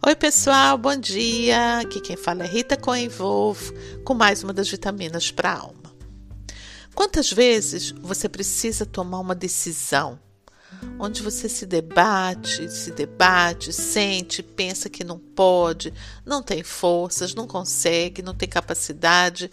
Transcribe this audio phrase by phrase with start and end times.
[0.00, 1.78] Oi, pessoal, bom dia.
[1.78, 3.72] Aqui quem fala é Rita Coenvolvo
[4.04, 5.92] com mais uma das vitaminas para a alma.
[6.94, 10.18] Quantas vezes você precisa tomar uma decisão
[10.98, 15.92] onde você se debate, se debate, sente, pensa que não pode,
[16.24, 19.50] não tem forças, não consegue, não tem capacidade,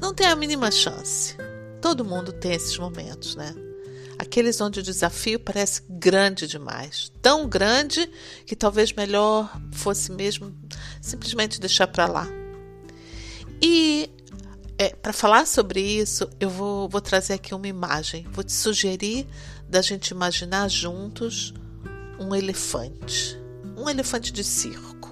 [0.00, 1.36] não tem a mínima chance.
[1.80, 3.54] Todo mundo tem esses momentos, né?
[4.24, 8.10] Aqueles onde o desafio parece grande demais, tão grande
[8.46, 10.54] que talvez melhor fosse mesmo
[11.00, 12.26] simplesmente deixar para lá.
[13.62, 14.10] E
[14.76, 18.26] é, para falar sobre isso, eu vou, vou trazer aqui uma imagem.
[18.30, 19.26] Vou te sugerir
[19.68, 21.54] da gente imaginar juntos
[22.18, 23.38] um elefante,
[23.76, 25.03] um elefante de circo.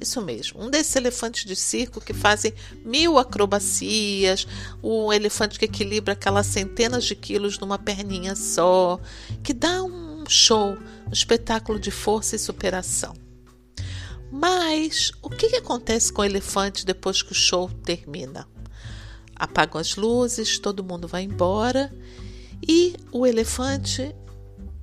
[0.00, 4.46] Isso mesmo, um desses elefantes de circo que fazem mil acrobacias,
[4.82, 9.00] um elefante que equilibra aquelas centenas de quilos numa perninha só,
[9.42, 13.12] que dá um show, um espetáculo de força e superação.
[14.30, 18.46] Mas o que, que acontece com o elefante depois que o show termina?
[19.34, 21.92] Apagam as luzes, todo mundo vai embora
[22.66, 24.14] e o elefante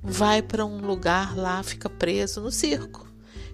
[0.02, 3.06] vai para um lugar lá, fica preso no circo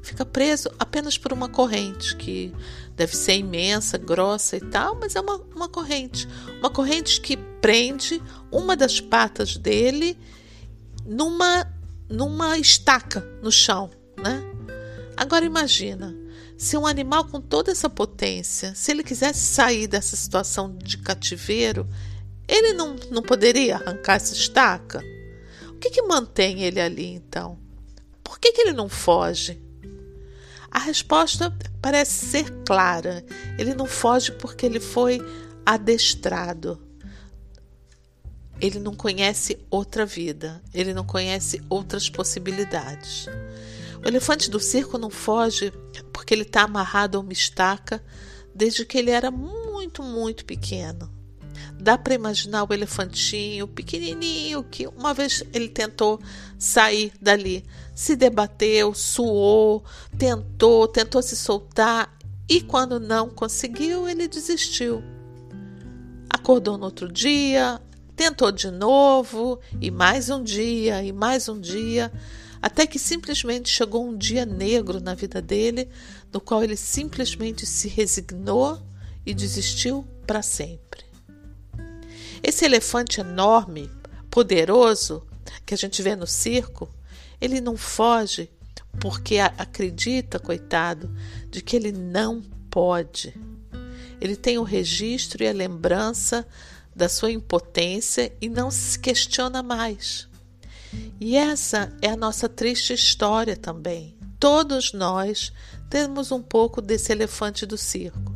[0.03, 2.53] fica preso apenas por uma corrente que
[2.97, 6.29] deve ser imensa, grossa e tal, mas é uma, uma corrente.
[6.59, 10.19] Uma corrente que prende uma das patas dele
[11.07, 11.67] numa,
[12.09, 14.43] numa estaca no chão, né?
[15.17, 16.15] Agora imagina,
[16.57, 21.89] se um animal com toda essa potência, se ele quisesse sair dessa situação de cativeiro,
[22.49, 25.03] ele não, não poderia arrancar essa estaca?
[25.69, 27.59] O que, que mantém ele ali então?
[28.23, 29.61] Por que, que ele não foge?
[30.73, 33.23] A resposta parece ser clara.
[33.59, 35.21] Ele não foge porque ele foi
[35.67, 36.81] adestrado.
[38.59, 43.27] Ele não conhece outra vida, ele não conhece outras possibilidades.
[44.03, 45.71] O elefante do circo não foge
[46.13, 48.03] porque ele está amarrado a uma estaca
[48.55, 51.22] desde que ele era muito, muito pequeno.
[51.83, 56.21] Dá para imaginar o elefantinho pequenininho que uma vez ele tentou
[56.57, 59.83] sair dali, se debateu, suou,
[60.17, 62.17] tentou, tentou se soltar
[62.49, 65.03] e quando não conseguiu, ele desistiu.
[66.31, 67.83] Acordou no outro dia,
[68.15, 72.13] tentou de novo e mais um dia e mais um dia,
[72.63, 75.89] até que simplesmente chegou um dia negro na vida dele,
[76.33, 78.81] no qual ele simplesmente se resignou
[79.27, 81.12] e desistiu para sempre.
[82.43, 83.91] Esse elefante enorme,
[84.31, 85.27] poderoso,
[85.65, 86.89] que a gente vê no circo,
[87.41, 88.51] ele não foge
[89.01, 91.11] porque acredita, coitado,
[91.51, 93.35] de que ele não pode.
[94.21, 96.47] Ele tem o registro e a lembrança
[96.95, 100.29] da sua impotência e não se questiona mais.
[101.21, 104.17] E essa é a nossa triste história também.
[104.39, 105.53] Todos nós
[105.89, 108.32] temos um pouco desse elefante do circo.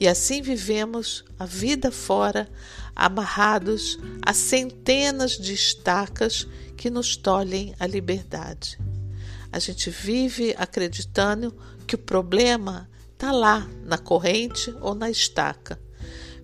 [0.00, 2.48] E assim vivemos a vida fora,
[2.94, 8.78] amarrados a centenas de estacas que nos tolhem a liberdade.
[9.50, 11.54] A gente vive acreditando
[11.86, 15.80] que o problema está lá, na corrente ou na estaca.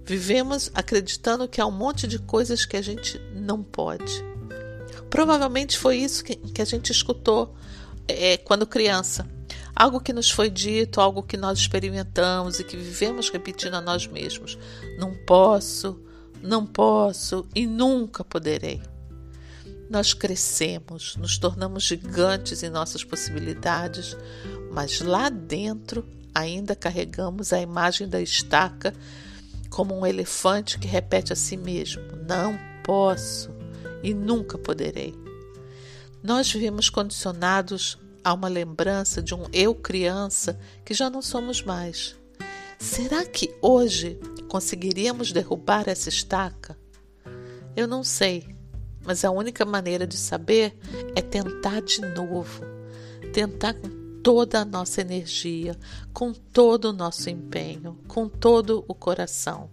[0.04, 4.24] Vivemos acreditando que há um monte de coisas que a gente não pode.
[5.08, 7.54] Provavelmente foi isso que, que a gente escutou
[8.08, 9.28] é, quando criança
[9.74, 14.06] algo que nos foi dito, algo que nós experimentamos e que vivemos repetindo a nós
[14.06, 14.58] mesmos.
[14.98, 16.00] Não posso,
[16.42, 18.80] não posso e nunca poderei.
[19.90, 24.16] Nós crescemos, nos tornamos gigantes em nossas possibilidades,
[24.72, 28.94] mas lá dentro ainda carregamos a imagem da estaca
[29.70, 33.50] como um elefante que repete a si mesmo: Não posso
[34.02, 35.14] e nunca poderei.
[36.22, 42.16] Nós vivemos condicionados há uma lembrança de um eu criança que já não somos mais.
[42.78, 44.18] Será que hoje
[44.48, 46.76] conseguiríamos derrubar essa estaca?
[47.76, 48.48] Eu não sei,
[49.04, 50.76] mas a única maneira de saber
[51.14, 52.64] é tentar de novo.
[53.32, 53.90] Tentar com
[54.22, 55.76] toda a nossa energia,
[56.12, 59.68] com todo o nosso empenho, com todo o coração.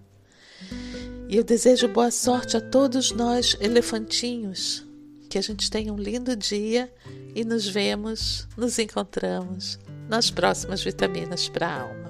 [1.29, 4.85] E eu desejo boa sorte a todos nós, elefantinhos.
[5.31, 6.93] Que a gente tenha um lindo dia
[7.33, 9.79] e nos vemos, nos encontramos
[10.09, 12.00] nas próximas vitaminas para a alma.